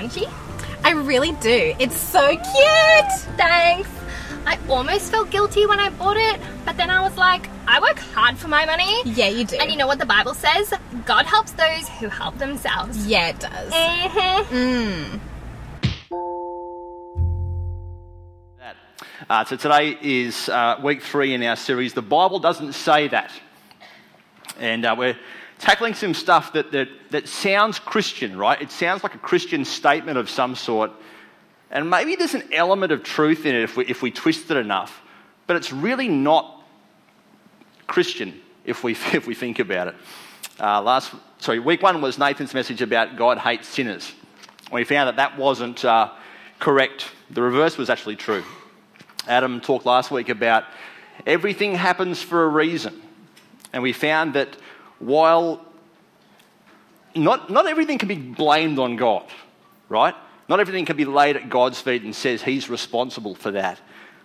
[0.00, 0.30] scrunchie?
[0.84, 1.74] I really do.
[1.78, 3.36] It's so cute.
[3.36, 3.88] Thanks.
[4.46, 7.98] I almost felt guilty when I bought it, but then I was like, I work
[7.98, 9.02] hard for my money.
[9.04, 9.56] Yeah, you do.
[9.56, 10.72] And you know what the Bible says?
[11.04, 13.06] God helps those who help themselves.
[13.06, 13.72] yeah, it does.
[13.72, 15.18] Mm-hmm.
[18.58, 18.76] that.
[19.28, 21.92] Uh, so today is uh, week three in our series.
[21.92, 23.30] The Bible doesn't say that.
[24.58, 25.16] And uh, we're
[25.60, 28.60] tackling some stuff that, that, that sounds Christian, right?
[28.60, 30.90] It sounds like a Christian statement of some sort.
[31.70, 34.56] And maybe there's an element of truth in it if we, if we twist it
[34.56, 35.02] enough.
[35.46, 36.64] But it's really not
[37.86, 39.94] Christian if we, if we think about it.
[40.58, 44.12] Uh, last, sorry, week one was Nathan's message about God hates sinners.
[44.72, 46.10] We found that that wasn't uh,
[46.58, 47.06] correct.
[47.30, 48.44] The reverse was actually true.
[49.28, 50.64] Adam talked last week about
[51.26, 53.00] everything happens for a reason.
[53.72, 54.56] And we found that
[55.00, 55.64] while
[57.14, 59.24] not, not everything can be blamed on God,
[59.88, 60.14] right?
[60.48, 63.80] Not everything can be laid at God's feet and says he's responsible for that.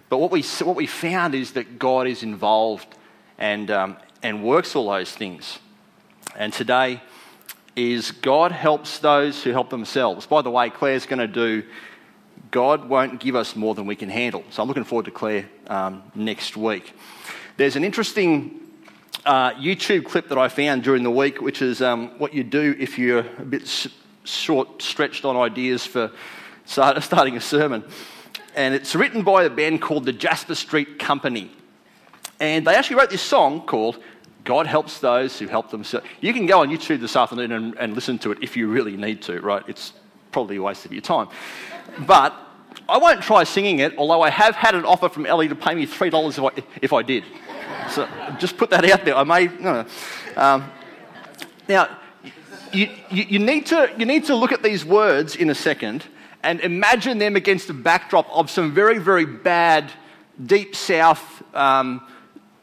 [0.09, 2.95] But what we, what we found is that God is involved
[3.37, 5.59] and, um, and works all those things.
[6.35, 7.01] And today
[7.75, 10.25] is God helps those who help themselves.
[10.25, 11.63] By the way, Claire's going to do
[12.51, 14.43] God won't give us more than we can handle.
[14.49, 16.93] So I'm looking forward to Claire um, next week.
[17.57, 18.61] There's an interesting
[19.25, 22.75] uh, YouTube clip that I found during the week, which is um, what you do
[22.79, 23.89] if you're a bit
[24.23, 26.11] short, stretched on ideas for
[26.65, 27.83] start, starting a sermon.
[28.55, 31.51] And it's written by a band called the Jasper Street Company.
[32.39, 34.01] And they actually wrote this song called
[34.43, 36.05] God Helps Those Who Help Themselves.
[36.21, 38.95] You can go on YouTube this afternoon and, and listen to it if you really
[38.95, 39.63] need to, right?
[39.67, 39.93] It's
[40.31, 41.29] probably a waste of your time.
[41.99, 42.33] But
[42.87, 45.73] I won't try singing it, although I have had an offer from Ellie to pay
[45.73, 47.23] me $3 if I, if I did.
[47.89, 48.07] So
[48.39, 49.15] just put that out there.
[49.15, 49.47] I may.
[49.47, 49.85] No, no.
[50.35, 50.71] Um,
[51.67, 51.97] now,
[52.71, 56.05] you, you, you, need to, you need to look at these words in a second
[56.43, 59.91] and imagine them against the backdrop of some very, very bad,
[60.45, 62.05] deep south, um,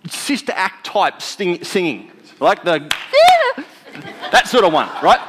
[0.08, 2.10] sister act type sing, singing.
[2.38, 2.78] Like the.
[4.30, 5.20] that sort of one, right?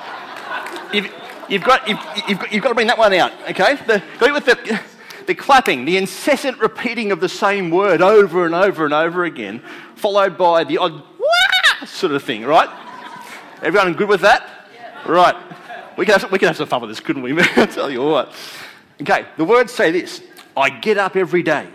[0.93, 1.11] You've,
[1.53, 3.75] you've, got, you've, you've, got, you've got to bring that one out, okay?
[3.87, 4.81] The, go with the
[5.25, 9.61] the clapping, the incessant repeating of the same word over and over and over again,
[9.95, 11.03] followed by the odd
[11.85, 12.69] sort of thing, right?
[13.61, 14.67] Everyone good with that?
[14.73, 15.11] Yeah.
[15.11, 15.35] Right.
[15.97, 17.39] We can, have, we can have some fun with this, couldn't we?
[17.55, 18.33] I'll tell you what.
[19.01, 20.21] Okay, the words say this
[20.55, 21.67] I get up every day,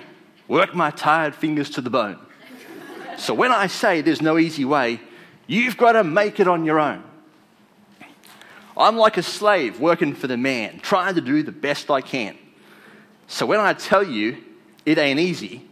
[0.46, 2.18] work my tired fingers to the bone.
[3.16, 5.00] So when I say there's no easy way,
[5.46, 7.02] you've got to make it on your own.
[8.78, 12.38] I'm like a slave working for the man, trying to do the best I can.
[13.26, 14.38] So when I tell you
[14.86, 15.68] it ain't easy,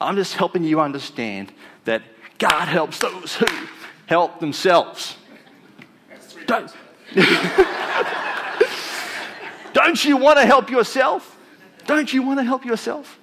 [0.00, 1.52] I'm just helping you understand
[1.84, 2.02] that
[2.38, 3.46] God helps those who
[4.06, 5.16] help themselves.
[6.46, 6.72] Don't,
[9.72, 11.38] don't you want to help yourself?
[11.86, 13.18] Don't you want to help yourself?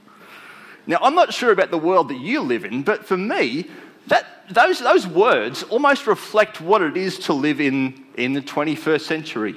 [0.85, 3.69] Now, I'm not sure about the world that you live in, but for me,
[4.07, 9.01] that, those, those words almost reflect what it is to live in, in the 21st
[9.01, 9.55] century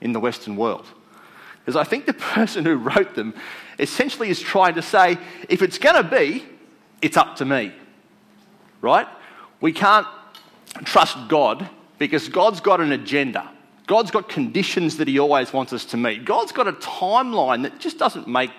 [0.00, 0.86] in the Western world.
[1.60, 3.34] Because I think the person who wrote them
[3.78, 6.44] essentially is trying to say if it's going to be,
[7.02, 7.72] it's up to me.
[8.80, 9.06] Right?
[9.60, 10.06] We can't
[10.84, 13.50] trust God because God's got an agenda.
[13.86, 16.24] God's got conditions that He always wants us to meet.
[16.24, 18.50] God's got a timeline that just doesn't make,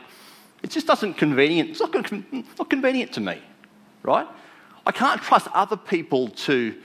[0.63, 3.39] it just doesn't convenient, it's not, not convenient to me.
[4.03, 4.27] Right?
[4.89, 6.75] I can't trust other people to,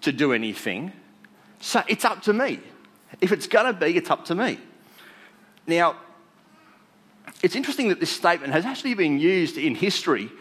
[0.00, 0.90] to do anything.
[1.60, 2.58] So it's up to me.
[3.20, 4.58] If it's going to be, it's up to me.
[5.64, 5.94] Now,
[7.40, 10.32] it's interesting that this statement has actually been used in history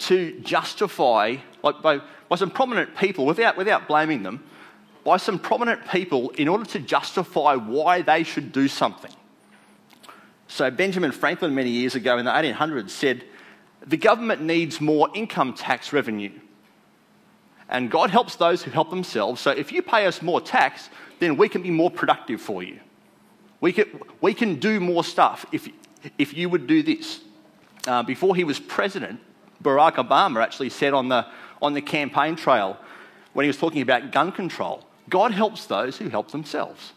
[0.00, 4.42] to justify, like by, by some prominent people, without, without blaming them,
[5.04, 9.12] by some prominent people in order to justify why they should do something.
[10.48, 13.22] So, Benjamin Franklin, many years ago in the 1800s, said,
[13.86, 16.32] The government needs more income tax revenue.
[17.68, 19.40] And God helps those who help themselves.
[19.40, 20.90] So, if you pay us more tax,
[21.20, 22.80] then we can be more productive for you.
[23.60, 25.68] We can, we can do more stuff if,
[26.18, 27.20] if you would do this.
[27.86, 29.20] Uh, before he was president,
[29.62, 31.26] Barack Obama actually said on the,
[31.62, 32.76] on the campaign trail,
[33.32, 36.92] when he was talking about gun control, God helps those who help themselves.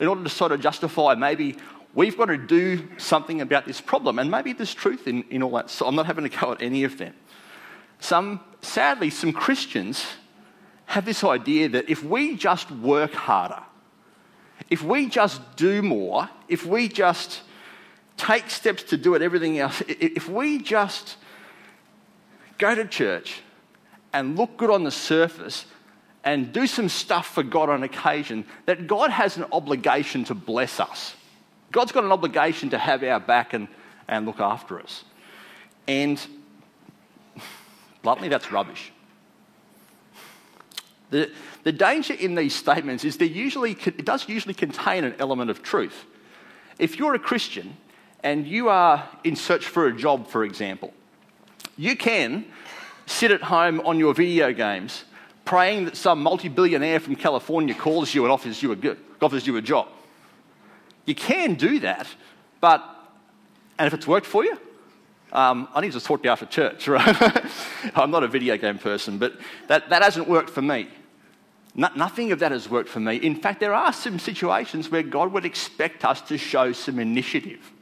[0.00, 1.56] In order to sort of justify maybe
[1.94, 5.52] we've got to do something about this problem, and maybe there's truth in, in all
[5.52, 5.70] that.
[5.70, 7.14] So I'm not having to go at any of them.
[8.00, 10.04] Some, sadly, some Christians
[10.86, 13.62] have this idea that if we just work harder,
[14.70, 17.42] if we just do more, if we just
[18.16, 21.16] take steps to do it, everything else, if we just
[22.58, 23.40] go to church
[24.12, 25.66] and look good on the surface
[26.22, 30.80] and do some stuff for God on occasion, that God has an obligation to bless
[30.80, 31.14] us.
[31.74, 33.66] God's got an obligation to have our back and,
[34.06, 35.02] and look after us.
[35.88, 36.24] And
[38.00, 38.92] bluntly, that's rubbish.
[41.10, 41.32] The,
[41.64, 45.64] the danger in these statements is they usually, it does usually contain an element of
[45.64, 46.04] truth.
[46.78, 47.76] If you're a Christian
[48.22, 50.94] and you are in search for a job, for example,
[51.76, 52.44] you can
[53.06, 55.02] sit at home on your video games
[55.44, 59.44] praying that some multi billionaire from California calls you and offers you, a good, offers
[59.44, 59.88] you a job.
[61.06, 62.06] You can do that,
[62.60, 62.82] but,
[63.78, 64.58] and if it's worked for you,
[65.32, 67.44] um, I need to talk to you after church, right?
[67.94, 69.34] I'm not a video game person, but
[69.66, 70.88] that, that hasn't worked for me.
[71.74, 73.16] No, nothing of that has worked for me.
[73.16, 77.72] In fact, there are some situations where God would expect us to show some initiative,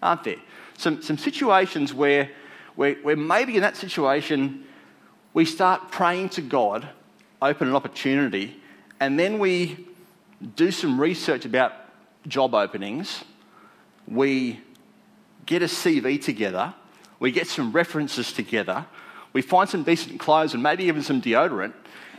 [0.00, 0.36] aren't there?
[0.78, 2.30] Some, some situations where,
[2.76, 4.64] where, where maybe in that situation
[5.34, 6.88] we start praying to God,
[7.40, 8.60] open an opportunity,
[9.00, 9.88] and then we
[10.54, 11.72] do some research about
[12.26, 13.24] job openings.
[14.06, 14.60] We
[15.46, 16.74] get a CV together
[17.22, 18.84] we get some references together,
[19.32, 21.72] we find some decent clothes and maybe even some deodorant,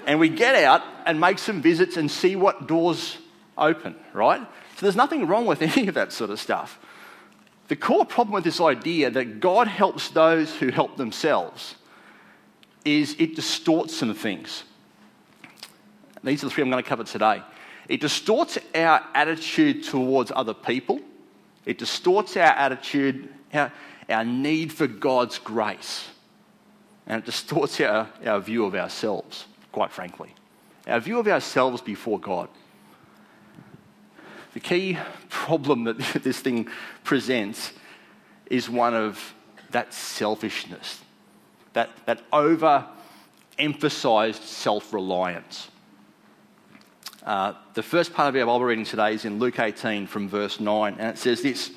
[0.07, 3.17] and we get out and make some visits and see what doors
[3.57, 4.39] open, right?
[4.77, 6.79] So there's nothing wrong with any of that sort of stuff.
[7.67, 11.75] The core problem with this idea that God helps those who help themselves
[12.85, 14.63] is it distorts some things.
[16.23, 17.43] These are the three I'm going to cover today.
[17.89, 20.99] It distorts our attitude towards other people.
[21.65, 23.71] It distorts our attitude, our,
[24.09, 26.07] our need for God's grace.
[27.07, 30.33] And it distorts our, our view of ourselves, quite frankly.
[30.87, 32.49] Our view of ourselves before God.
[34.53, 34.97] The key
[35.29, 36.67] problem that this thing
[37.03, 37.73] presents
[38.49, 39.33] is one of
[39.71, 41.01] that selfishness,
[41.73, 42.85] that, that over
[43.57, 45.69] emphasized self reliance.
[47.23, 50.59] Uh, the first part of our Bible reading today is in Luke 18 from verse
[50.59, 51.71] 9, and it says this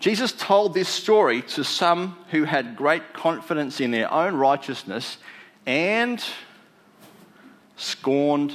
[0.00, 5.18] Jesus told this story to some who had great confidence in their own righteousness
[5.64, 6.22] and
[7.76, 8.52] scorned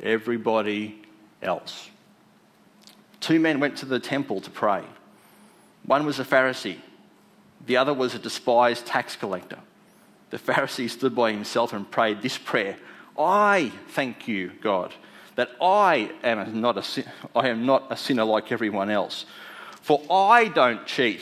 [0.00, 1.00] everybody
[1.40, 1.88] else.
[3.20, 4.82] Two men went to the temple to pray.
[5.84, 6.78] One was a Pharisee,
[7.64, 9.60] the other was a despised tax collector.
[10.30, 12.76] The Pharisee stood by himself and prayed this prayer
[13.20, 14.94] I thank you, God,
[15.36, 17.04] that I am not a,
[17.36, 19.26] I am not a sinner like everyone else.
[19.82, 21.20] For I don't cheat.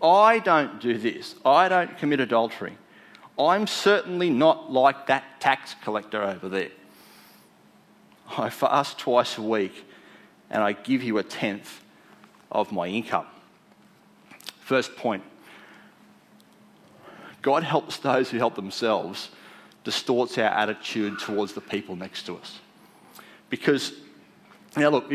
[0.00, 1.34] I don't do this.
[1.44, 2.76] I don't commit adultery.
[3.38, 6.70] I'm certainly not like that tax collector over there.
[8.38, 9.84] I fast twice a week
[10.50, 11.82] and I give you a tenth
[12.52, 13.26] of my income.
[14.60, 15.24] First point
[17.42, 19.30] God helps those who help themselves,
[19.84, 22.58] distorts our attitude towards the people next to us.
[23.50, 23.92] Because,
[24.76, 25.12] now look,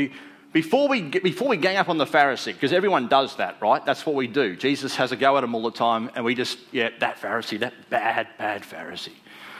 [0.54, 3.86] before we, before we gang up on the Pharisee, because everyone does that, right?
[3.86, 4.56] That's what we do.
[4.56, 7.60] Jesus has a go at them all the time, and we just, yeah, that Pharisee,
[7.60, 9.13] that bad, bad Pharisee.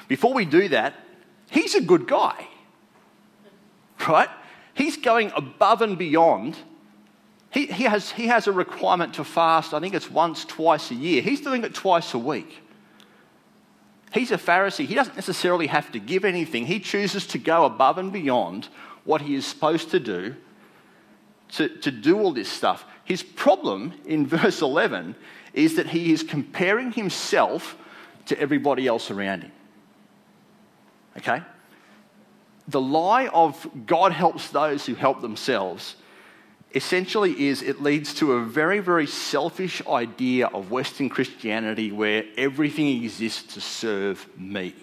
[0.08, 0.94] Before we do that,
[1.50, 2.48] he's a good guy,
[4.08, 4.30] right?
[4.74, 6.56] He's going above and beyond.
[7.52, 10.96] He, he, has, he has a requirement to fast, I think it's once, twice a
[10.96, 11.22] year.
[11.22, 12.62] He's doing it twice a week.
[14.12, 14.86] He's a Pharisee.
[14.86, 18.70] He doesn't necessarily have to give anything, he chooses to go above and beyond
[19.04, 20.36] what he is supposed to do
[21.50, 22.86] to, to do all this stuff.
[23.06, 25.16] His problem in verse 11
[25.54, 27.76] is that he is comparing himself
[28.28, 29.52] to everybody else around him.
[31.18, 31.42] Okay?
[32.68, 35.96] The lie of God helps those who help themselves
[36.74, 43.04] essentially is it leads to a very, very selfish idea of Western Christianity where everything
[43.04, 44.76] exists to serve me.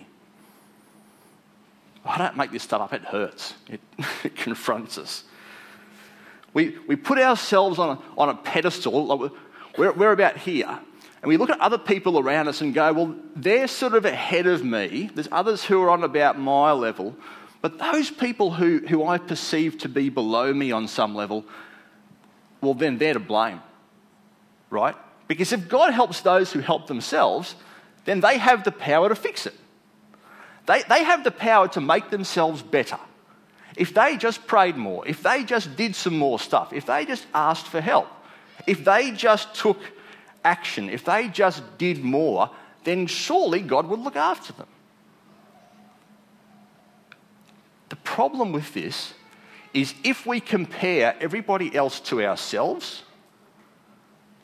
[2.05, 3.81] I don't make this stuff up, it hurts, it,
[4.25, 5.25] it confronts us.
[6.55, 9.31] We, we put ourselves on a, on a pedestal,
[9.77, 10.81] we're, we're about here,
[11.23, 14.47] and we look at other people around us and go, well, they're sort of ahead
[14.47, 15.11] of me.
[15.13, 17.17] There's others who are on about my level.
[17.63, 21.45] But those people who, who I perceive to be below me on some level,
[22.61, 23.61] well, then they're to blame,
[24.71, 24.97] right?
[25.29, 27.55] Because if God helps those who help themselves,
[28.05, 29.55] then they have the power to fix it.
[30.67, 32.99] They, they have the power to make themselves better.
[33.77, 37.27] If they just prayed more, if they just did some more stuff, if they just
[37.35, 38.09] asked for help,
[38.67, 39.79] if they just took
[40.45, 42.51] action, if they just did more,
[42.85, 44.69] then surely God would look after them.
[47.89, 49.13] The problem with this
[49.73, 53.03] is if we compare everybody else to ourselves,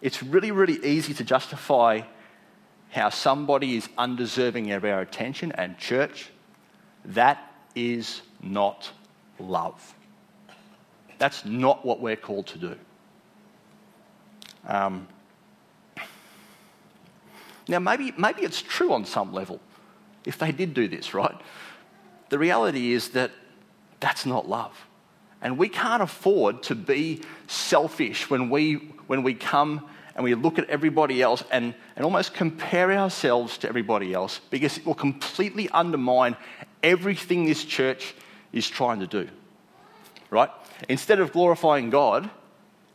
[0.00, 2.02] it's really, really easy to justify
[2.90, 6.30] how somebody is undeserving of our attention and church.
[7.04, 8.90] That is not
[9.38, 9.94] love.
[11.18, 12.76] That's not what we're called to do.
[14.66, 15.08] Um,
[17.68, 19.60] now, maybe, maybe it's true on some level
[20.24, 21.36] if they did do this, right?
[22.28, 23.30] The reality is that
[24.00, 24.86] that's not love.
[25.42, 28.74] And we can't afford to be selfish when we,
[29.08, 33.68] when we come and we look at everybody else and, and almost compare ourselves to
[33.68, 36.36] everybody else because it will completely undermine
[36.82, 38.14] everything this church
[38.52, 39.28] is trying to do.
[40.30, 40.50] Right?
[40.88, 42.30] Instead of glorifying God,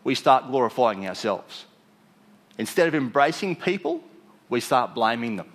[0.03, 1.65] we start glorifying ourselves.
[2.57, 4.01] Instead of embracing people,
[4.49, 5.51] we start blaming them.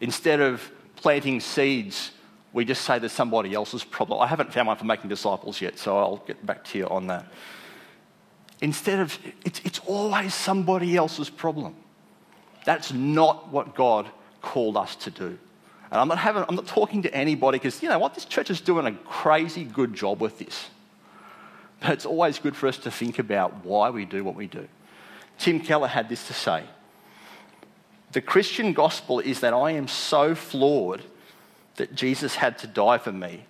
[0.00, 2.12] Instead of planting seeds,
[2.58, 4.20] we just say there's somebody else's problem.
[4.20, 7.06] I haven't found one for making disciples yet, so I'll get back to you on
[7.06, 7.24] that.
[8.60, 11.76] Instead of, it's, it's always somebody else's problem.
[12.64, 14.08] That's not what God
[14.42, 15.38] called us to do.
[15.90, 18.50] And I'm not, having, I'm not talking to anybody because, you know what, this church
[18.50, 20.66] is doing a crazy good job with this.
[21.78, 24.66] But it's always good for us to think about why we do what we do.
[25.38, 26.64] Tim Keller had this to say
[28.10, 31.04] The Christian gospel is that I am so flawed
[31.78, 33.46] that Jesus had to die for me,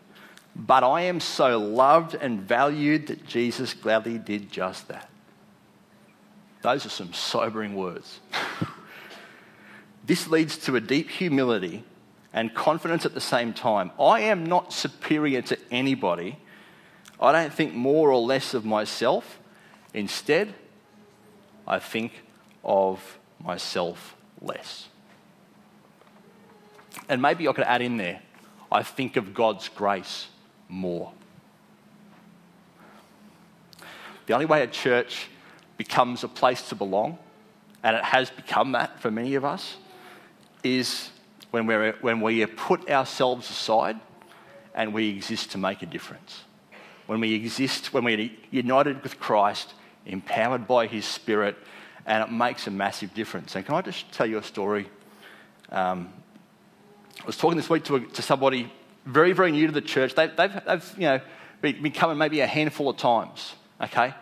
[0.54, 5.10] but I am so loved and valued that Jesus gladly did just that.
[6.62, 8.20] Those are some sobering words.
[10.04, 11.84] this leads to a deep humility
[12.32, 13.90] and confidence at the same time.
[13.98, 16.38] I am not superior to anybody.
[17.20, 19.38] I don't think more or less of myself.
[19.94, 20.54] Instead,
[21.66, 22.12] I think
[22.64, 24.88] of myself less.
[27.08, 28.20] And maybe I could add in there,
[28.70, 30.28] I think of God's grace
[30.68, 31.12] more.
[34.26, 35.28] The only way a church
[35.78, 37.18] becomes a place to belong,
[37.82, 39.76] and it has become that for many of us,
[40.62, 41.10] is
[41.50, 43.98] when, we're, when we put ourselves aside
[44.74, 46.42] and we exist to make a difference.
[47.06, 49.72] When we exist, when we're united with Christ
[50.04, 51.56] empowered by His Spirit,
[52.04, 53.54] and it makes a massive difference.
[53.56, 54.88] And can I just tell you a story?
[55.70, 56.12] Um,
[57.22, 58.72] I was talking this week to, a, to somebody
[59.04, 60.14] very, very new to the church.
[60.14, 61.20] They, have they've, you know,
[61.60, 64.14] been coming maybe a handful of times, okay?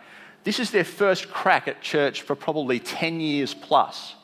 [0.43, 4.15] This is their first crack at church for probably 10 years plus,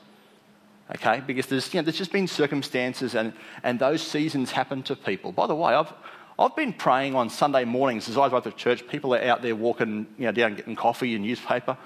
[0.96, 1.22] okay?
[1.26, 5.32] Because there's, you know, there's just been circumstances and, and those seasons happen to people.
[5.32, 5.94] By the way, I've,
[6.40, 8.88] I've been praying on Sunday mornings as I arrive to church.
[8.88, 11.78] People are out there walking you know, down getting coffee and newspaper.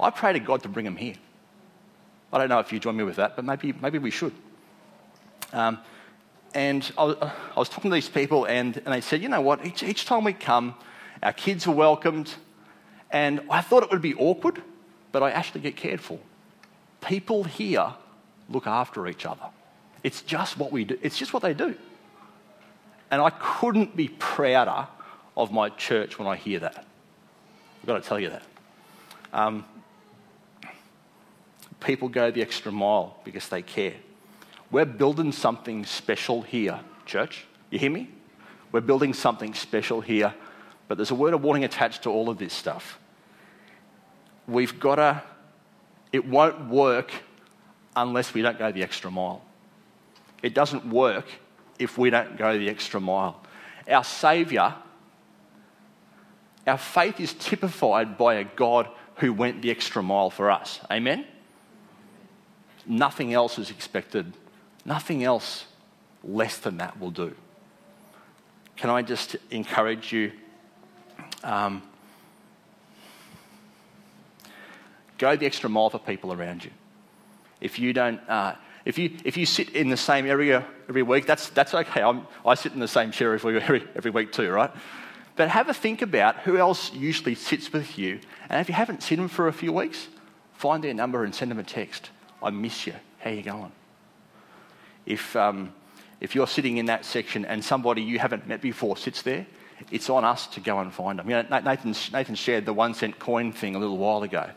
[0.00, 1.14] I pray to God to bring them here.
[2.32, 4.32] I don't know if you join me with that, but maybe, maybe we should.
[5.52, 5.78] Um,
[6.54, 9.40] and I was, I was, talking to these people, and, and they said, you know
[9.40, 10.74] what, each, each time we come,
[11.22, 12.32] our kids are welcomed,
[13.10, 14.62] and I thought it would be awkward,
[15.10, 16.18] but I actually get cared for.
[17.00, 17.92] People here
[18.48, 19.46] look after each other.
[20.02, 21.74] It's just what we do, it's just what they do.
[23.10, 24.86] And I couldn't be prouder
[25.36, 26.86] of my church when I hear that.
[27.80, 28.42] I've got to tell you that.
[29.32, 29.64] Um,
[31.80, 33.94] people go the extra mile because they care.
[34.74, 37.46] We're building something special here, church.
[37.70, 38.10] You hear me?
[38.72, 40.34] We're building something special here,
[40.88, 42.98] but there's a word of warning attached to all of this stuff.
[44.48, 45.22] We've got to,
[46.10, 47.12] it won't work
[47.94, 49.42] unless we don't go the extra mile.
[50.42, 51.26] It doesn't work
[51.78, 53.40] if we don't go the extra mile.
[53.88, 54.74] Our Saviour,
[56.66, 58.88] our faith is typified by a God
[59.18, 60.80] who went the extra mile for us.
[60.90, 61.26] Amen?
[62.86, 64.34] Nothing else is expected.
[64.84, 65.66] Nothing else
[66.22, 67.34] less than that will do.
[68.76, 70.32] Can I just encourage you?
[71.42, 71.82] Um,
[75.18, 76.70] go the extra mile for people around you.
[77.60, 81.26] If you don't, uh, if you, if you sit in the same area every week,
[81.26, 82.02] that's, that's okay.
[82.02, 84.70] I'm, I sit in the same chair every, every, every week too, right?
[85.36, 88.20] But have a think about who else usually sits with you.
[88.48, 90.08] And if you haven't seen them for a few weeks,
[90.52, 92.10] find their number and send them a text.
[92.42, 92.94] I miss you.
[93.18, 93.72] How you going?
[95.06, 95.72] If, um,
[96.20, 99.46] if you're sitting in that section and somebody you haven't met before sits there,
[99.90, 101.28] it's on us to go and find them.
[101.28, 104.48] You know, Nathan, Nathan shared the one cent coin thing a little while ago.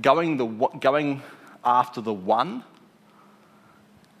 [0.00, 1.22] Going, the, going
[1.64, 2.64] after the one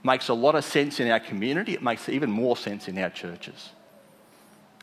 [0.02, 1.74] makes a lot of sense in our community.
[1.74, 3.70] It makes even more sense in our churches.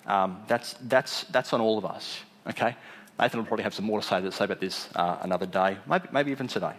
[0.06, 2.76] Um, that's, that's, that's on all of us, okay?
[3.20, 6.08] Nathan will probably have some more to say, say about this uh, another day, maybe,
[6.12, 6.74] maybe even today.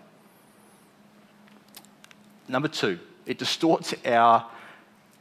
[2.48, 4.46] Number two, it distorts our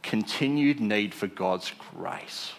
[0.02, 2.54] continued need for God's grace.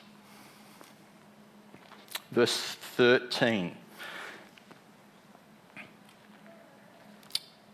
[2.31, 3.75] Verse 13.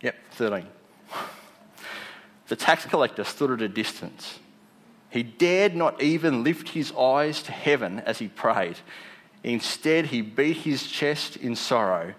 [0.01, 0.65] Yep, 13.
[2.47, 4.39] The tax collector stood at a distance.
[5.09, 8.77] He dared not even lift his eyes to heaven as he prayed.
[9.43, 12.13] Instead, he beat his chest in sorrow,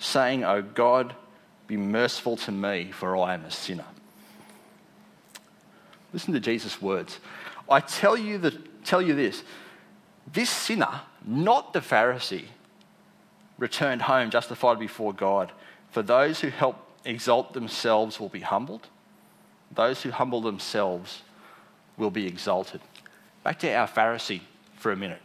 [0.00, 1.14] saying, O God,
[1.68, 3.84] be merciful to me, for I am a sinner.
[6.12, 7.18] Listen to Jesus' words.
[7.68, 9.42] I tell you, that, tell you this
[10.32, 12.44] this sinner, not the Pharisee,
[13.58, 15.52] returned home justified before God.
[15.90, 18.88] For those who help exalt themselves will be humbled,
[19.74, 21.22] those who humble themselves
[21.96, 22.80] will be exalted.
[23.42, 24.42] Back to our Pharisee
[24.76, 25.22] for a minute.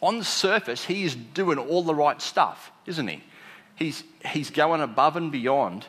[0.00, 3.22] On the surface, he is doing all the right stuff, isn't he?
[3.76, 5.86] He's, he's going above and beyond.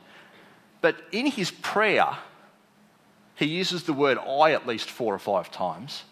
[0.81, 2.17] But in his prayer,
[3.35, 6.03] he uses the word I at least four or five times.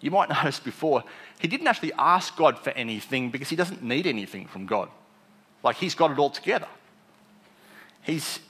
[0.00, 1.04] You might notice before,
[1.38, 4.88] he didn't actually ask God for anything because he doesn't need anything from God.
[5.62, 6.68] Like he's got it all together.
[8.02, 8.40] He's,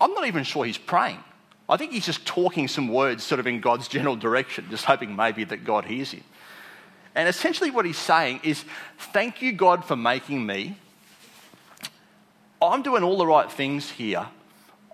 [0.00, 1.22] I'm not even sure he's praying.
[1.68, 5.14] I think he's just talking some words sort of in God's general direction, just hoping
[5.14, 6.24] maybe that God hears him.
[7.14, 8.64] And essentially, what he's saying is,
[8.98, 10.76] Thank you, God, for making me.
[12.62, 14.26] I'm doing all the right things here.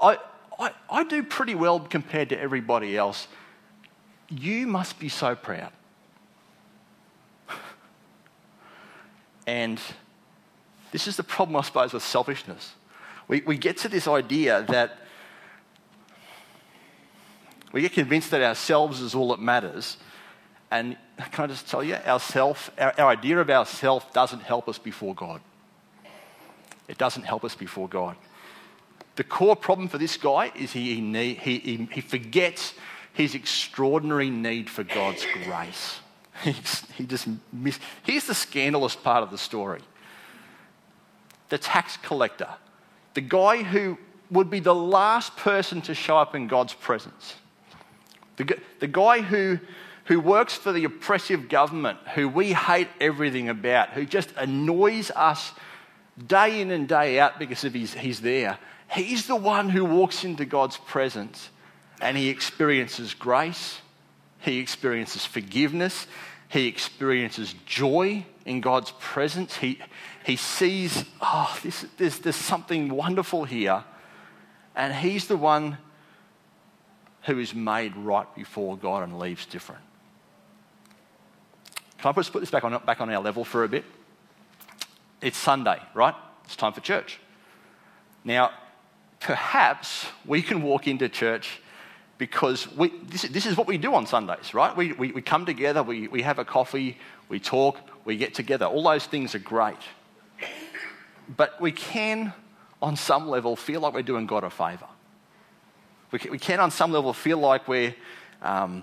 [0.00, 0.18] I,
[0.58, 3.28] I, I do pretty well compared to everybody else.
[4.28, 5.72] You must be so proud.
[9.46, 9.78] And
[10.90, 12.72] this is the problem, I suppose, with selfishness.
[13.28, 14.98] We, we get to this idea that
[17.72, 19.96] we get convinced that ourselves is all that matters.
[20.70, 20.96] And
[21.32, 24.78] can I just tell you, our, self, our, our idea of ourself doesn't help us
[24.78, 25.40] before God.
[26.86, 28.16] It doesn't help us before God.
[29.16, 32.74] The core problem for this guy is he, he, he, he forgets
[33.12, 36.00] his extraordinary need for God's grace.
[36.42, 36.52] He,
[36.96, 39.82] he just miss, here's the scandalous part of the story
[41.48, 42.48] the tax collector,
[43.14, 43.96] the guy who
[44.32, 47.36] would be the last person to show up in God's presence,
[48.36, 49.60] the, the guy who,
[50.06, 55.52] who works for the oppressive government, who we hate everything about, who just annoys us
[56.26, 58.58] day in and day out because of his, he's there.
[58.94, 61.50] He's the one who walks into God's presence
[62.00, 63.80] and he experiences grace,
[64.40, 66.06] he experiences forgiveness,
[66.48, 69.56] he experiences joy in God's presence.
[69.56, 69.80] He,
[70.24, 73.82] he sees, oh, this, there's, there's something wonderful here.
[74.76, 75.78] And he's the one
[77.22, 79.82] who is made right before God and leaves different.
[81.98, 83.84] Can I just put this back on, back on our level for a bit?
[85.20, 86.14] It's Sunday, right?
[86.44, 87.18] It's time for church.
[88.24, 88.52] Now,
[89.24, 91.58] perhaps we can walk into church
[92.18, 94.76] because we, this, this, is what we do on Sundays, right?
[94.76, 96.98] We, we, we come together, we, we have a coffee,
[97.30, 98.66] we talk, we get together.
[98.66, 99.78] All those things are great.
[101.36, 102.34] But we can,
[102.82, 104.86] on some level, feel like we're doing God a favour.
[106.10, 107.94] We can, we can on some level, feel like we're.
[108.42, 108.82] Um,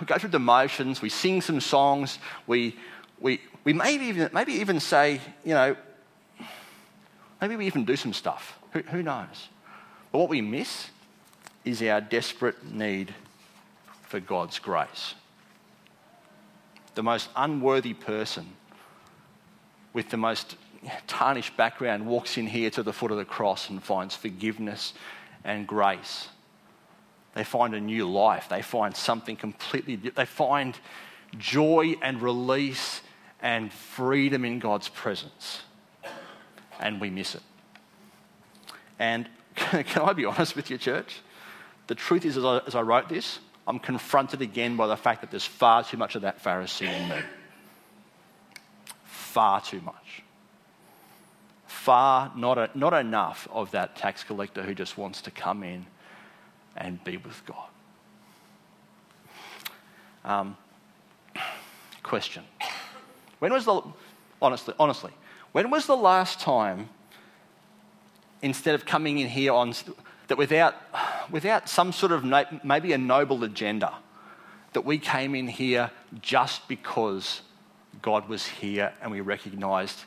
[0.00, 2.74] we go through the motions, we sing some songs, we,
[3.20, 5.76] we, we maybe, even, maybe even say, you know,
[7.40, 8.59] maybe we even do some stuff.
[8.72, 9.48] Who, who knows?
[10.12, 10.90] But what we miss
[11.64, 13.14] is our desperate need
[14.02, 15.14] for God's grace.
[16.94, 18.46] The most unworthy person
[19.92, 20.56] with the most
[21.06, 24.94] tarnished background walks in here to the foot of the cross and finds forgiveness
[25.44, 26.28] and grace.
[27.34, 28.48] They find a new life.
[28.48, 30.76] They find something completely They find
[31.38, 33.02] joy and release
[33.40, 35.62] and freedom in God's presence.
[36.80, 37.42] And we miss it.
[39.00, 41.16] And can I be honest with you, church?
[41.88, 45.22] The truth is, as I, as I wrote this, I'm confronted again by the fact
[45.22, 47.16] that there's far too much of that Pharisee in me.
[49.04, 50.22] Far too much.
[51.66, 55.86] Far not, a, not enough of that tax collector who just wants to come in
[56.76, 57.68] and be with God.
[60.24, 60.56] Um,
[62.02, 62.44] question.
[63.38, 63.80] When was the,
[64.42, 65.12] honestly, honestly,
[65.52, 66.90] when was the last time,
[68.42, 69.74] instead of coming in here on,
[70.28, 70.74] that without,
[71.30, 72.24] without some sort of
[72.64, 73.94] maybe a noble agenda,
[74.72, 77.42] that we came in here just because
[78.02, 80.04] God was here and we recognized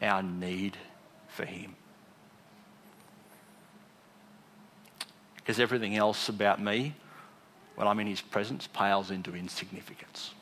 [0.00, 0.76] our need
[1.28, 1.74] for Him.
[5.36, 6.94] Because everything else about me,
[7.74, 10.32] when I'm in His presence, pales into insignificance.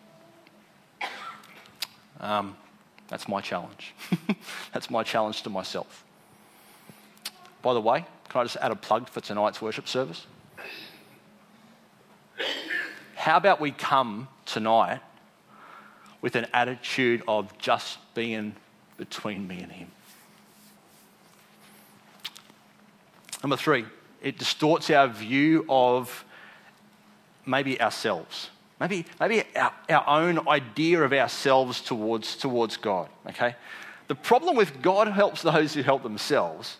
[2.20, 2.56] Um,
[3.08, 3.94] that's my challenge.
[4.72, 6.04] that's my challenge to myself.
[7.62, 10.26] By the way, can I just add a plug for tonight's worship service?
[13.14, 15.00] How about we come tonight
[16.20, 18.56] with an attitude of just being
[18.96, 19.90] between me and Him?
[23.44, 23.84] Number three,
[24.20, 26.24] it distorts our view of
[27.46, 28.50] maybe ourselves.
[28.80, 33.08] Maybe, maybe our, our own idea of ourselves towards, towards God.
[33.28, 33.54] Okay?
[34.08, 36.78] The problem with God helps those who help themselves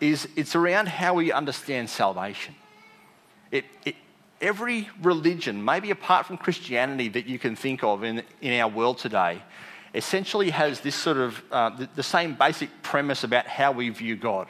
[0.00, 2.54] is it's around how we understand salvation.
[3.50, 3.96] It, it,
[4.40, 8.98] every religion, maybe apart from Christianity that you can think of in, in our world
[8.98, 9.42] today,
[9.94, 14.16] essentially has this sort of uh, the, the, same basic premise about how we view
[14.16, 14.48] God.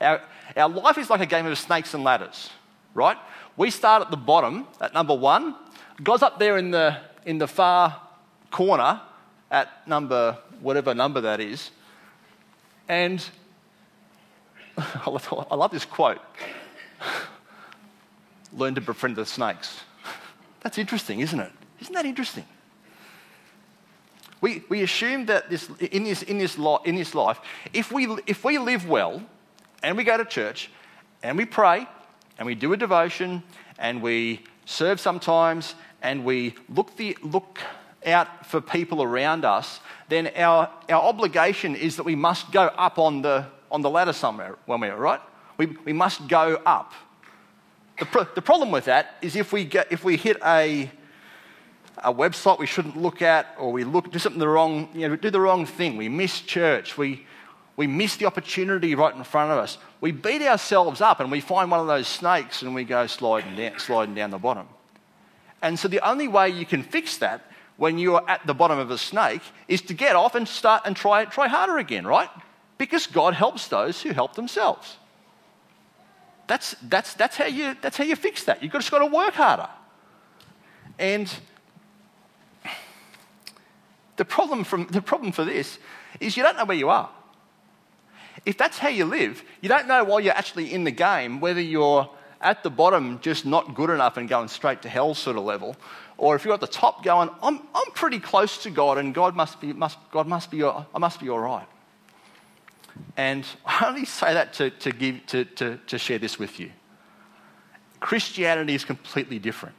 [0.00, 0.22] Our,
[0.56, 2.50] our life is like a game of snakes and ladders,
[2.94, 3.18] right?
[3.56, 5.54] We start at the bottom at number one.
[6.02, 8.00] God's up there in the, in the far
[8.50, 9.00] corner
[9.50, 11.70] at number, whatever number that is.
[12.88, 13.22] And
[15.06, 16.20] I love, this quote
[18.52, 19.80] learn to befriend the snakes.
[20.60, 21.52] That's interesting, isn't it?
[21.80, 22.44] Isn't that interesting?
[24.40, 27.40] We, we assume that this, in, this, in, this lo, in this life,
[27.72, 29.22] if we, if we live well
[29.82, 30.70] and we go to church
[31.22, 31.86] and we pray
[32.38, 33.42] and we do a devotion
[33.78, 37.60] and we serve sometimes and we look, the, look
[38.06, 42.98] out for people around us, then our, our obligation is that we must go up
[42.98, 45.20] on the, on the ladder somewhere when we're right.
[45.56, 46.92] We, we must go up.
[47.98, 50.90] The, pro- the problem with that is if we, get, if we hit a,
[51.98, 55.16] a website we shouldn't look at, or we look, do something the wrong, you know,
[55.16, 57.26] do the wrong thing, we miss church, we,
[57.76, 59.78] we miss the opportunity right in front of us.
[60.00, 63.54] We beat ourselves up and we find one of those snakes and we go sliding
[63.56, 64.66] down, sliding down the bottom.
[65.62, 67.44] And so the only way you can fix that
[67.76, 70.96] when you're at the bottom of a snake is to get off and start and
[70.96, 72.28] try, try harder again, right?
[72.80, 74.96] Because God helps those who help themselves.
[76.46, 78.62] That's, that's, that's, how, you, that's how you fix that.
[78.62, 79.68] You've just got to work harder.
[80.98, 81.30] And
[84.16, 85.78] the problem, from, the problem for this
[86.20, 87.10] is you don't know where you are.
[88.46, 91.60] If that's how you live, you don't know while you're actually in the game whether
[91.60, 92.08] you're
[92.40, 95.76] at the bottom just not good enough and going straight to hell sort of level,
[96.16, 99.36] or if you're at the top going, I'm, I'm pretty close to God and God
[99.36, 101.66] must be, must, God must be, I must be all right.
[103.16, 106.70] And I only say that to, to, give, to, to, to share this with you.
[108.00, 109.74] Christianity is completely different.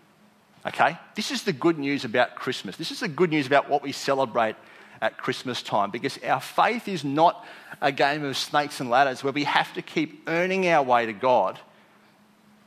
[0.65, 0.97] Okay?
[1.15, 2.77] This is the good news about Christmas.
[2.77, 4.55] This is the good news about what we celebrate
[5.01, 7.45] at Christmas time because our faith is not
[7.81, 11.13] a game of snakes and ladders where we have to keep earning our way to
[11.13, 11.59] God.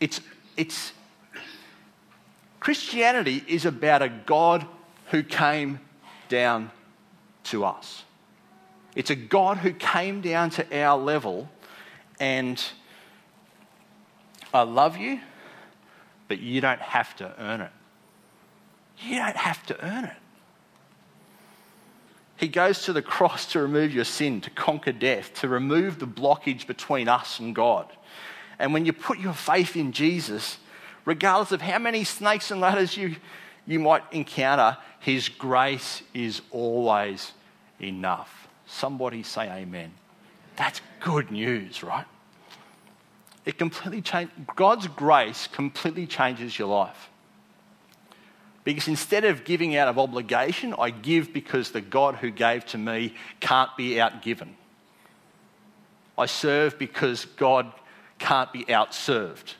[0.00, 0.20] It's,
[0.56, 0.92] it's,
[2.58, 4.66] Christianity is about a God
[5.10, 5.78] who came
[6.28, 6.72] down
[7.44, 8.02] to us.
[8.94, 11.48] It's a God who came down to our level
[12.20, 12.62] and
[14.52, 15.20] I love you,
[16.28, 17.72] but you don't have to earn it.
[19.00, 20.16] You don't have to earn it.
[22.36, 26.06] He goes to the cross to remove your sin, to conquer death, to remove the
[26.06, 27.92] blockage between us and God.
[28.58, 30.58] And when you put your faith in Jesus,
[31.04, 33.16] regardless of how many snakes and ladders you,
[33.66, 37.32] you might encounter, His grace is always
[37.80, 38.43] enough.
[38.74, 39.92] Somebody say amen.
[40.56, 42.06] That's good news, right?
[43.44, 47.08] It completely God's grace completely changes your life.
[48.64, 52.78] Because instead of giving out of obligation, I give because the God who gave to
[52.78, 54.48] me can't be outgiven.
[56.18, 57.70] I serve because God
[58.18, 59.54] can't be outserved.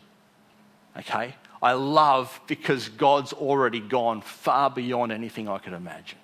[0.98, 1.37] Okay?
[1.62, 6.18] I love because God's already gone far beyond anything I could imagine.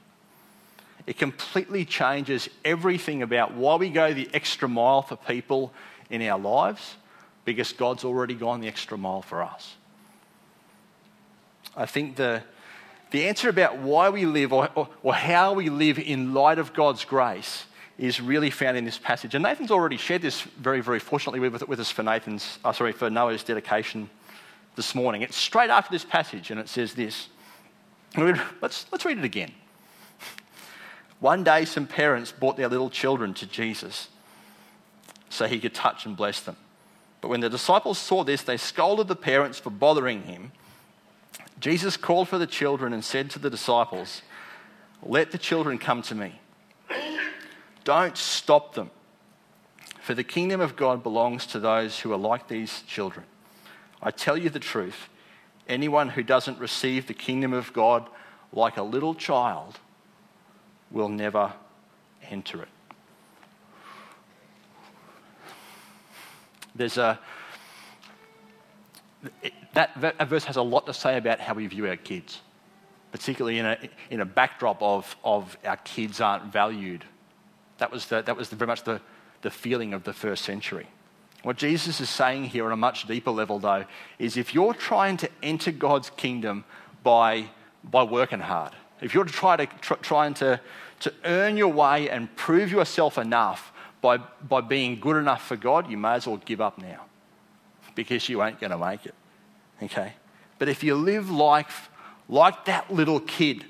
[1.10, 5.72] It completely changes everything about why we go the extra mile for people
[6.08, 6.94] in our lives
[7.44, 9.74] because God's already gone the extra mile for us.
[11.76, 12.44] I think the,
[13.10, 16.74] the answer about why we live or, or, or how we live in light of
[16.74, 17.64] God's grace
[17.98, 19.34] is really found in this passage.
[19.34, 22.92] And Nathan's already shared this very, very fortunately with, with us for Nathan's, oh, sorry,
[22.92, 24.08] for Noah's dedication
[24.76, 25.22] this morning.
[25.22, 27.26] It's straight after this passage, and it says this.
[28.16, 29.50] Let's, let's read it again.
[31.20, 34.08] One day, some parents brought their little children to Jesus
[35.28, 36.56] so he could touch and bless them.
[37.20, 40.52] But when the disciples saw this, they scolded the parents for bothering him.
[41.60, 44.22] Jesus called for the children and said to the disciples,
[45.02, 46.40] Let the children come to me.
[47.84, 48.90] Don't stop them,
[50.00, 53.26] for the kingdom of God belongs to those who are like these children.
[54.02, 55.08] I tell you the truth
[55.68, 58.08] anyone who doesn't receive the kingdom of God
[58.52, 59.78] like a little child
[60.90, 61.52] will never
[62.30, 62.68] enter it.
[66.74, 67.18] There's a
[69.74, 72.40] that, that verse has a lot to say about how we view our kids,
[73.12, 73.78] particularly in a,
[74.10, 77.04] in a backdrop of, of our kids aren't valued.
[77.78, 79.00] That was, the, that was the, very much the,
[79.42, 80.86] the feeling of the first century.
[81.42, 83.84] What Jesus is saying here on a much deeper level, though,
[84.18, 86.64] is if you're trying to enter God's kingdom
[87.02, 87.46] by,
[87.82, 90.60] by working hard, if you're try to, tr- trying to,
[91.00, 95.90] to earn your way and prove yourself enough by, by being good enough for God,
[95.90, 97.04] you may as well give up now
[97.94, 99.14] because you ain't going to make it.
[99.82, 100.14] Okay?
[100.58, 101.68] But if you live like,
[102.28, 103.64] like that little kid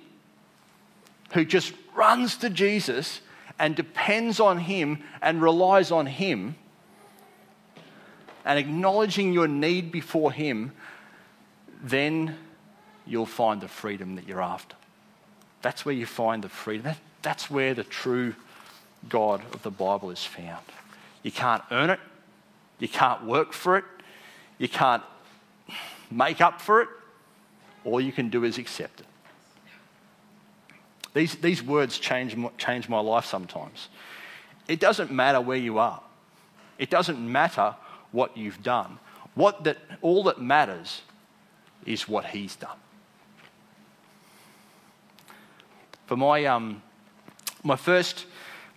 [1.33, 3.21] who just runs to Jesus
[3.59, 6.57] and depends on Him and relies on Him
[8.45, 10.73] and acknowledging your need before Him,
[11.83, 12.37] then
[13.07, 14.77] you'll find the freedom that you're after.
[15.63, 16.85] That's where you find the freedom.
[16.85, 18.35] That, that's where the true
[19.09, 20.65] God of the Bible is found.
[21.23, 22.01] You can't earn it,
[22.79, 23.85] you can't work for it,
[24.59, 25.03] you can't
[26.11, 26.89] make up for it.
[27.85, 29.07] All you can do is accept it.
[31.13, 33.89] These, these words change, change my life sometimes.
[34.69, 36.01] It doesn't matter where you are,
[36.79, 37.75] it doesn't matter
[38.13, 38.99] what you've done.
[39.35, 41.03] What that, all that matters
[41.87, 42.77] is what He's done.
[46.11, 46.83] For my, um,
[47.63, 48.27] my first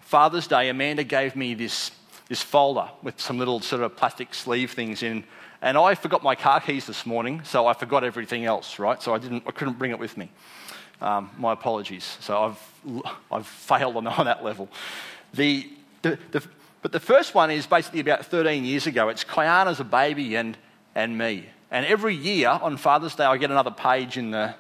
[0.02, 1.90] Father's Day, Amanda gave me this,
[2.30, 5.24] this folder with some little sort of plastic sleeve things in.
[5.60, 9.02] And I forgot my car keys this morning, so I forgot everything else, right?
[9.02, 10.30] So I, didn't, I couldn't bring it with me.
[11.02, 12.20] Um, my apologies.
[12.20, 14.70] So I've, I've failed on, on that level.
[15.34, 15.68] The,
[16.04, 16.44] the, the,
[16.84, 19.10] but the first one is basically about 13 years ago.
[19.10, 20.56] It's Kayana as a baby and,
[20.94, 21.48] and me.
[21.72, 24.54] And every year on Father's Day, I get another page in the,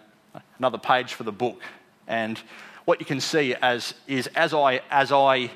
[0.58, 1.62] another page for the book.
[2.08, 2.40] And
[2.86, 5.52] what you can see as, is as I, as I,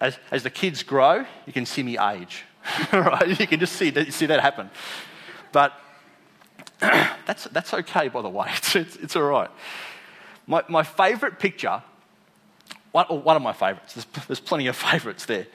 [0.00, 2.44] as, as the kids grow, you can see me age.
[2.92, 3.40] right?
[3.40, 4.70] You can just see that, see that happen.
[5.52, 5.72] But
[6.80, 8.50] that's, that's okay, by the way.
[8.56, 9.50] It's, it's, it's all right.
[10.46, 11.82] My, my favourite picture,
[12.92, 15.46] one, oh, one of my favourites, there's, there's plenty of favourites there,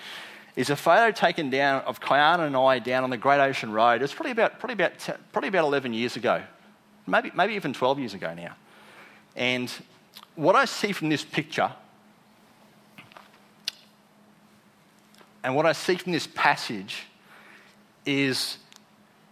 [0.55, 4.01] is a photo taken down of Kayana and I down on the Great Ocean Road.
[4.01, 4.93] It's probably about, probably about,
[5.33, 6.41] probably about 11 years ago,
[7.05, 8.55] maybe, maybe even 12 years ago now.
[9.35, 9.71] And
[10.35, 11.71] what I see from this picture
[15.43, 17.03] and what I see from this passage
[18.05, 18.57] is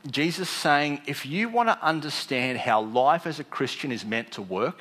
[0.10, 4.41] Jesus saying, if you want to understand how life as a Christian is meant to
[4.41, 4.80] work,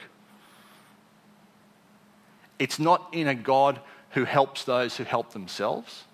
[2.59, 6.05] it's not in a God who helps those who help themselves.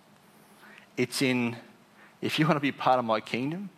[0.97, 1.57] It's in,
[2.21, 3.71] if you want to be part of my kingdom,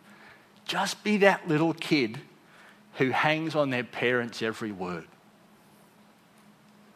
[0.65, 2.19] just be that little kid
[2.95, 5.07] who hangs on their parents' every word.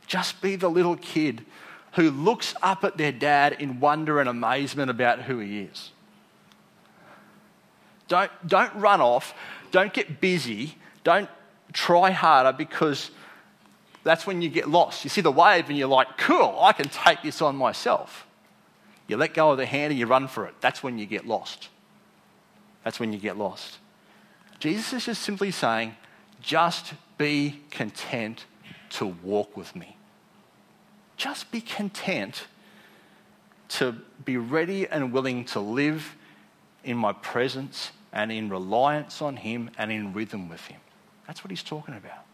[0.07, 1.45] Just be the little kid
[1.93, 5.91] who looks up at their dad in wonder and amazement about who he is.
[8.07, 9.33] Don't, don't run off.
[9.71, 10.75] Don't get busy.
[11.03, 11.29] Don't
[11.73, 13.11] try harder because
[14.03, 15.03] that's when you get lost.
[15.03, 18.27] You see the wave and you're like, cool, I can take this on myself.
[19.07, 20.55] You let go of the hand and you run for it.
[20.61, 21.69] That's when you get lost.
[22.83, 23.79] That's when you get lost.
[24.59, 25.95] Jesus is just simply saying,
[26.41, 28.45] just be content
[28.95, 29.97] to walk with me.
[31.17, 32.47] Just be content
[33.67, 36.15] to be ready and willing to live
[36.83, 40.79] in my presence and in reliance on Him and in rhythm with Him.
[41.27, 42.25] That's what He's talking about.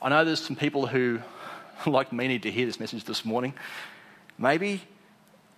[0.00, 1.20] I know there's some people who,
[1.86, 3.54] like me, need to hear this message this morning.
[4.36, 4.82] Maybe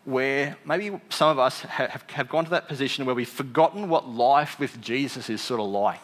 [0.05, 4.07] where maybe some of us have, have gone to that position where we've forgotten what
[4.09, 6.03] life with Jesus is sort of like.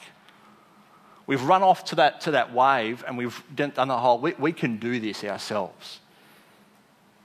[1.31, 4.53] We've run off to that, to that wave and we've done the whole, we, we
[4.53, 6.01] can do this ourselves.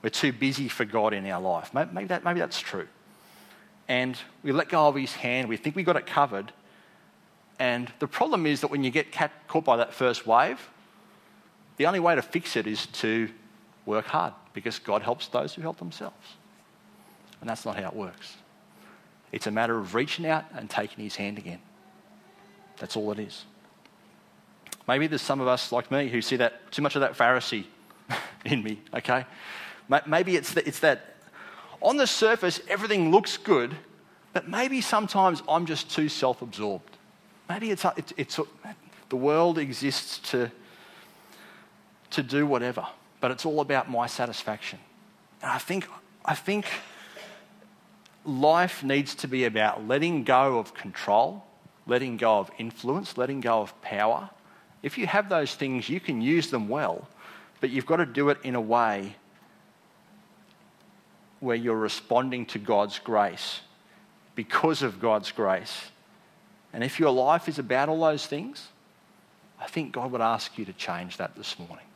[0.03, 1.73] We're too busy for God in our life.
[1.73, 2.87] Maybe, that, maybe that's true.
[3.87, 6.53] And we let go of his hand, we think we got it covered.
[7.57, 9.11] And the problem is that when you get
[9.47, 10.59] caught by that first wave,
[11.77, 13.27] the only way to fix it is to
[13.87, 16.35] work hard because God helps those who help themselves.
[17.41, 18.35] And that's not how it works.
[19.31, 21.59] It's a matter of reaching out and taking his hand again.
[22.77, 23.45] That's all it is.
[24.87, 27.65] Maybe there's some of us like me who see that too much of that Pharisee
[28.45, 29.25] in me, okay?
[30.05, 31.15] Maybe it's, it's that
[31.81, 33.75] on the surface everything looks good,
[34.33, 36.97] but maybe sometimes I'm just too self absorbed.
[37.49, 38.39] Maybe it's, it's, it's,
[39.09, 40.51] the world exists to,
[42.11, 42.87] to do whatever,
[43.21, 44.79] but it's all about my satisfaction.
[45.41, 45.87] And I think,
[46.23, 46.65] I think
[48.23, 51.45] life needs to be about letting go of control,
[51.85, 54.31] letting go of influence, letting go of power,
[54.85, 57.07] if you have those things, you can use them well,
[57.59, 59.15] but you've got to do it in a way
[61.39, 63.61] where you're responding to God's grace
[64.35, 65.89] because of God's grace.
[66.71, 68.67] And if your life is about all those things,
[69.59, 71.87] I think God would ask you to change that this morning.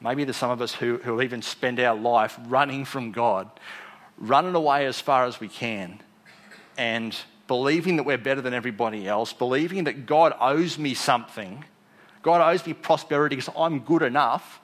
[0.00, 3.50] Maybe there's some of us who, who even spend our life running from God,
[4.16, 6.00] running away as far as we can,
[6.78, 7.16] and
[7.48, 11.64] believing that we're better than everybody else, believing that God owes me something,
[12.22, 14.60] God owes me prosperity because I'm good enough,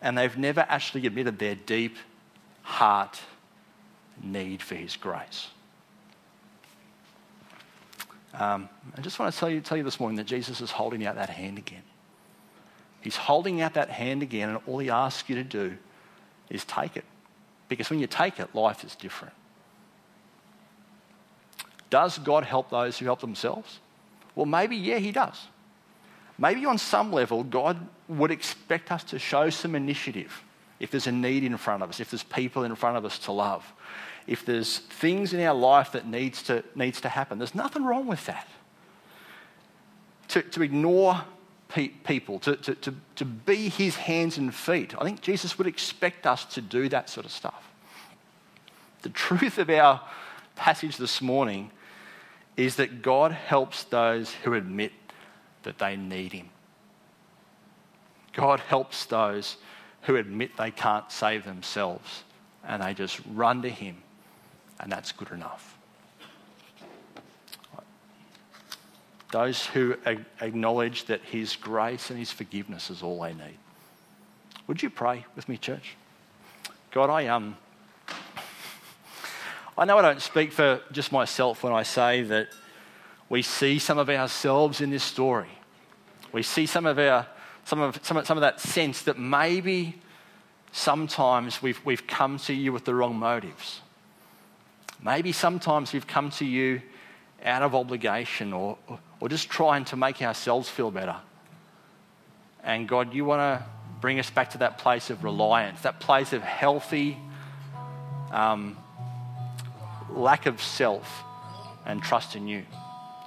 [0.00, 1.96] and they've never actually admitted their deep
[2.62, 3.20] heart
[4.22, 5.48] need for His grace.
[8.34, 11.06] Um, I just want to tell you, tell you this morning that Jesus is holding
[11.06, 11.82] out that hand again.
[13.00, 15.76] He's holding out that hand again, and all He asks you to do
[16.50, 17.04] is take it.
[17.68, 19.34] Because when you take it, life is different.
[21.92, 23.78] Does God help those who help themselves?
[24.34, 25.38] Well, maybe, yeah, He does.
[26.38, 30.42] Maybe on some level, God would expect us to show some initiative
[30.80, 33.18] if there's a need in front of us, if there's people in front of us
[33.18, 33.70] to love,
[34.26, 37.36] if there's things in our life that needs to, needs to happen.
[37.36, 38.48] There's nothing wrong with that.
[40.28, 41.20] To, to ignore
[41.68, 44.94] pe- people, to, to, to, to be his hands and feet.
[44.98, 47.68] I think Jesus would expect us to do that sort of stuff.
[49.02, 50.00] The truth of our
[50.56, 51.70] passage this morning
[52.56, 54.92] is that God helps those who admit
[55.62, 56.50] that they need him.
[58.32, 59.56] God helps those
[60.02, 62.24] who admit they can't save themselves
[62.66, 63.96] and they just run to him
[64.80, 65.78] and that's good enough.
[69.30, 69.96] Those who
[70.40, 73.56] acknowledge that His grace and His forgiveness is all they need.
[74.66, 75.96] Would you pray with me, church?
[76.90, 77.56] God, I um,
[79.76, 82.48] I know I don't speak for just myself when I say that
[83.28, 85.48] we see some of ourselves in this story.
[86.32, 87.26] We see some of our
[87.64, 90.00] some of some of, some of that sense that maybe
[90.72, 93.80] sometimes we've, we've come to you with the wrong motives.
[95.02, 96.82] Maybe sometimes we've come to you
[97.44, 98.78] out of obligation or,
[99.20, 101.16] or just trying to make ourselves feel better.
[102.62, 103.66] And God, you want to
[104.00, 107.18] bring us back to that place of reliance, that place of healthy
[108.30, 108.76] um,
[110.14, 111.22] lack of self
[111.84, 112.64] and trust in you.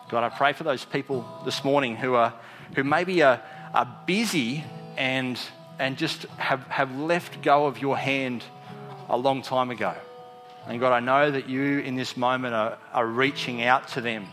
[0.10, 2.34] God, I pray for those people this morning who are
[2.76, 3.42] who maybe are,
[3.74, 4.64] are busy
[4.98, 5.40] and
[5.80, 8.44] and just have, have left go of your hand
[9.10, 9.94] a long time ago.
[10.68, 14.28] And God, I know that you in this moment are, are reaching out to them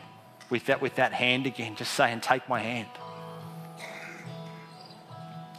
[0.51, 2.89] with that, with that hand again, just saying, Take my hand.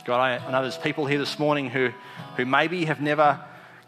[0.05, 1.91] God, I, I know there's people here this morning who,
[2.35, 3.39] who maybe have never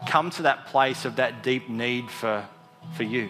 [0.06, 2.46] come to that place of that deep need for,
[2.94, 3.28] for you.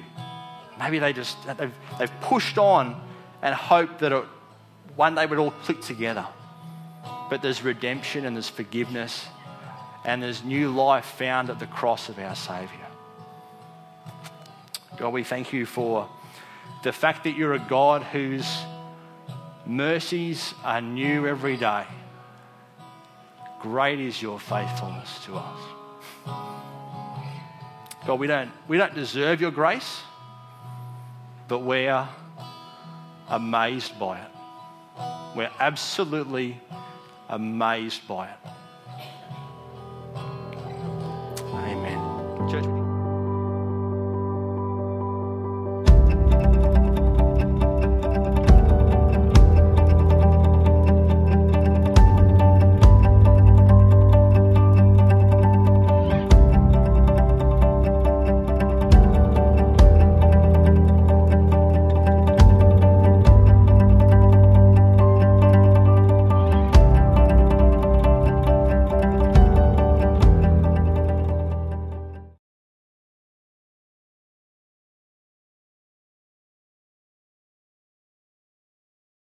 [0.79, 3.01] Maybe they just, they've, they've pushed on
[3.43, 4.25] and hoped that it,
[4.95, 6.27] one day would all click together.
[7.31, 9.27] But there's redemption and there's forgiveness
[10.05, 12.87] and there's new life found at the cross of our Saviour.
[14.97, 16.09] God, we thank you for
[16.83, 18.47] the fact that you're a God whose
[19.67, 21.85] mercies are new every day.
[23.61, 25.76] Great is your faithfulness to us.
[28.07, 30.01] God, we don't, we don't deserve your grace,
[31.49, 32.07] but we're
[33.29, 34.31] amazed by it.
[35.37, 36.61] We're absolutely
[37.29, 38.56] amazed by it.